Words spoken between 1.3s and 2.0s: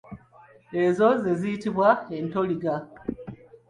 ziyitibwa